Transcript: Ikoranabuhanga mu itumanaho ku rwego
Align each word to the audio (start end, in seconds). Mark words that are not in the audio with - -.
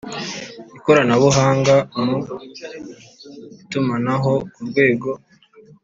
Ikoranabuhanga 0.77 1.75
mu 2.03 2.17
itumanaho 3.61 4.33
ku 4.53 4.59
rwego 4.69 5.09